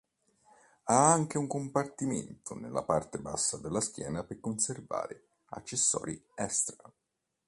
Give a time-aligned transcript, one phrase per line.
[0.85, 6.91] Ha anche un compartimento nella parte bassa della schiena per conservare accessori extra.